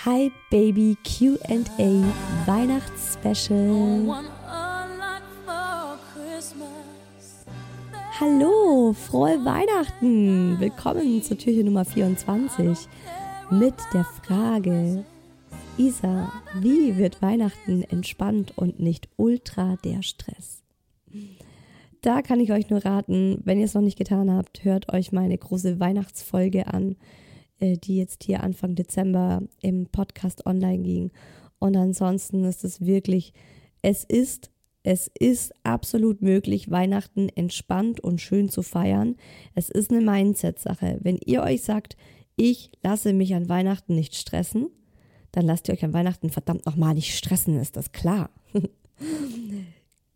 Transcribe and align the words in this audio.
Hi 0.00 0.32
Baby 0.50 0.96
QA 1.04 1.62
Weihnachtsspecial. 2.46 4.24
Hallo, 8.18 8.94
frohe 8.94 9.44
Weihnachten! 9.44 10.58
Willkommen 10.58 11.22
zur 11.22 11.38
Türchen 11.38 11.66
Nummer 11.66 11.84
24 11.84 12.88
mit 13.50 13.74
der 13.94 14.04
Frage: 14.04 15.04
Isa, 15.78 16.32
wie 16.60 16.96
wird 16.96 17.22
Weihnachten 17.22 17.82
entspannt 17.82 18.54
und 18.56 18.80
nicht 18.80 19.08
ultra 19.16 19.76
der 19.84 20.02
Stress? 20.02 20.64
Da 22.00 22.22
kann 22.22 22.40
ich 22.40 22.50
euch 22.50 22.70
nur 22.70 22.84
raten, 22.84 23.40
wenn 23.44 23.60
ihr 23.60 23.66
es 23.66 23.74
noch 23.74 23.82
nicht 23.82 23.98
getan 23.98 24.32
habt, 24.32 24.64
hört 24.64 24.92
euch 24.92 25.12
meine 25.12 25.38
große 25.38 25.78
Weihnachtsfolge 25.78 26.66
an 26.66 26.96
die 27.62 27.96
jetzt 27.96 28.24
hier 28.24 28.42
Anfang 28.42 28.74
Dezember 28.74 29.42
im 29.60 29.86
Podcast 29.86 30.46
online 30.46 30.82
ging. 30.82 31.10
Und 31.58 31.76
ansonsten 31.76 32.44
ist 32.44 32.64
es 32.64 32.80
wirklich, 32.80 33.32
es 33.82 34.04
ist, 34.04 34.50
es 34.82 35.08
ist 35.18 35.54
absolut 35.62 36.22
möglich, 36.22 36.70
Weihnachten 36.70 37.28
entspannt 37.28 38.00
und 38.00 38.20
schön 38.20 38.48
zu 38.48 38.62
feiern. 38.62 39.16
Es 39.54 39.70
ist 39.70 39.92
eine 39.92 40.00
Mindset-Sache. 40.00 40.98
Wenn 41.02 41.18
ihr 41.24 41.42
euch 41.42 41.62
sagt, 41.62 41.96
ich 42.36 42.72
lasse 42.82 43.12
mich 43.12 43.34
an 43.34 43.48
Weihnachten 43.48 43.94
nicht 43.94 44.16
stressen, 44.16 44.68
dann 45.30 45.46
lasst 45.46 45.68
ihr 45.68 45.74
euch 45.74 45.84
an 45.84 45.92
Weihnachten 45.92 46.30
verdammt 46.30 46.66
nochmal 46.66 46.94
nicht 46.94 47.16
stressen, 47.16 47.58
ist 47.58 47.76
das 47.76 47.92
klar. 47.92 48.30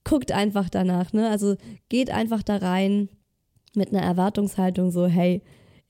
Guckt 0.05 0.33
einfach 0.33 0.69
danach, 0.69 1.13
ne? 1.13 1.29
Also 1.31 1.57
geht 1.89 2.11
einfach 2.11 2.43
da 2.43 2.57
rein 2.57 3.09
mit 3.75 3.91
einer 3.91 4.03
Erwartungshaltung 4.03 4.91
so, 4.91 5.07
hey, 5.07 5.43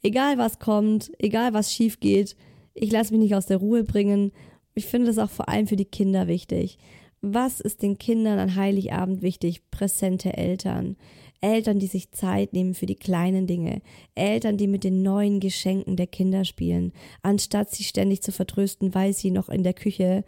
egal 0.07 0.39
was 0.39 0.59
kommt, 0.59 1.11
egal 1.19 1.53
was 1.53 1.73
schief 1.73 2.01
geht, 2.01 2.37
ich 2.75 2.93
lasse 2.93 3.13
mich 3.13 3.23
nicht 3.23 3.35
aus 3.35 3.47
der 3.47 3.59
Ruhe 3.59 3.85
bringen. 3.85 4.33
Ich 4.75 4.87
finde 4.87 5.07
das 5.07 5.19
auch 5.19 5.31
vor 5.31 5.49
allem 5.49 5.67
für 5.67 5.77
die 5.77 5.85
Kinder 5.85 6.29
wichtig. 6.29 6.79
Was 7.23 7.61
ist 7.61 7.83
den 7.83 7.99
Kindern 7.99 8.39
an 8.39 8.55
Heiligabend 8.55 9.23
wichtig? 9.23 9.71
Präsente 9.71 10.37
Eltern. 10.37 10.97
Eltern, 11.41 11.79
die 11.79 11.87
sich 11.87 12.13
Zeit 12.13 12.53
nehmen 12.53 12.75
für 12.75 12.87
die 12.87 12.95
kleinen 12.95 13.47
Dinge. 13.47 13.83
Eltern, 14.15 14.57
die 14.57 14.67
mit 14.67 14.85
den 14.85 15.03
neuen 15.03 15.41
Geschenken 15.41 15.97
der 15.97 16.07
Kinder 16.07 16.45
spielen. 16.45 16.93
Anstatt 17.23 17.71
sie 17.71 17.85
ständig 17.85 18.23
zu 18.23 18.33
vertrösten, 18.33 18.95
weil 18.95 19.13
sie 19.13 19.31
noch 19.31 19.49
in 19.49 19.63
der 19.63 19.75
Küche 19.75 20.25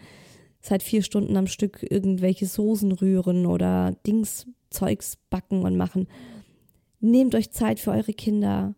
seit 0.61 0.83
vier 0.83 1.03
Stunden 1.03 1.37
am 1.37 1.47
Stück 1.47 1.87
irgendwelche 1.89 2.47
Soßen 2.47 2.93
rühren 2.93 3.47
oder 3.47 3.97
Dingszeugs 4.07 5.19
backen 5.31 5.63
und 5.63 5.77
machen. 5.77 6.09
Nehmt 7.01 7.35
euch 7.35 7.53
Zeit 7.53 7.79
für 7.79 7.93
eure 7.93 8.13
Kinder. 8.13 8.75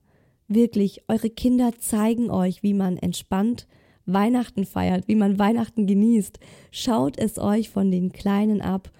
Wirklich, 0.52 1.04
eure 1.06 1.30
Kinder 1.30 1.70
zeigen 1.78 2.28
euch, 2.28 2.64
wie 2.64 2.74
man 2.74 2.96
entspannt 2.96 3.68
Weihnachten 4.04 4.64
feiert, 4.64 5.06
wie 5.06 5.14
man 5.14 5.38
Weihnachten 5.38 5.86
genießt. 5.86 6.40
Schaut 6.72 7.16
es 7.16 7.38
euch 7.38 7.70
von 7.70 7.92
den 7.92 8.10
Kleinen 8.10 8.60
ab 8.60 8.90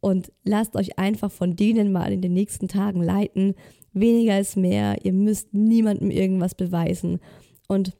und 0.00 0.32
lasst 0.42 0.74
euch 0.74 0.98
einfach 0.98 1.30
von 1.30 1.54
denen 1.54 1.92
mal 1.92 2.12
in 2.12 2.20
den 2.20 2.32
nächsten 2.32 2.66
Tagen 2.66 3.00
leiten. 3.00 3.54
Weniger 3.92 4.40
ist 4.40 4.56
mehr. 4.56 4.96
Ihr 5.04 5.12
müsst 5.12 5.54
niemandem 5.54 6.10
irgendwas 6.10 6.56
beweisen. 6.56 7.20
Und 7.68 7.92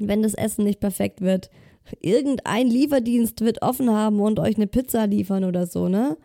wenn 0.00 0.22
das 0.22 0.34
Essen 0.34 0.64
nicht 0.64 0.80
perfekt 0.80 1.20
wird, 1.20 1.48
irgendein 2.00 2.66
Lieferdienst 2.66 3.40
wird 3.42 3.62
offen 3.62 3.88
haben 3.88 4.18
und 4.18 4.40
euch 4.40 4.56
eine 4.56 4.66
Pizza 4.66 5.06
liefern 5.06 5.44
oder 5.44 5.68
so, 5.68 5.86
ne? 5.86 6.16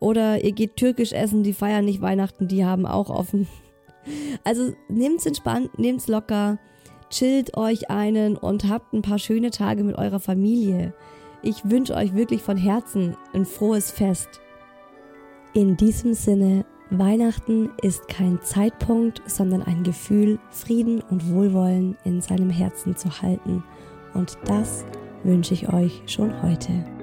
Oder 0.00 0.42
ihr 0.42 0.50
geht 0.50 0.74
türkisch 0.74 1.12
essen, 1.12 1.44
die 1.44 1.52
feiern 1.52 1.84
nicht 1.84 2.02
Weihnachten, 2.02 2.48
die 2.48 2.64
haben 2.64 2.84
auch 2.84 3.10
offen. 3.10 3.46
Also 4.44 4.72
nehmt's 4.88 5.26
entspannt, 5.26 5.78
nehmt's 5.78 6.08
locker, 6.08 6.58
chillt 7.10 7.56
euch 7.56 7.90
einen 7.90 8.36
und 8.36 8.68
habt 8.68 8.92
ein 8.92 9.02
paar 9.02 9.18
schöne 9.18 9.50
Tage 9.50 9.84
mit 9.84 9.96
eurer 9.96 10.20
Familie. 10.20 10.94
Ich 11.42 11.68
wünsche 11.68 11.94
euch 11.94 12.14
wirklich 12.14 12.42
von 12.42 12.56
Herzen 12.56 13.16
ein 13.32 13.44
frohes 13.44 13.90
Fest. 13.90 14.40
In 15.52 15.76
diesem 15.76 16.14
Sinne, 16.14 16.64
Weihnachten 16.90 17.70
ist 17.82 18.08
kein 18.08 18.40
Zeitpunkt, 18.42 19.22
sondern 19.26 19.62
ein 19.62 19.82
Gefühl, 19.82 20.38
Frieden 20.50 21.00
und 21.00 21.32
Wohlwollen 21.32 21.96
in 22.04 22.20
seinem 22.20 22.50
Herzen 22.50 22.96
zu 22.96 23.22
halten. 23.22 23.64
Und 24.14 24.38
das 24.46 24.84
wünsche 25.24 25.54
ich 25.54 25.72
euch 25.72 26.02
schon 26.06 26.42
heute. 26.42 26.95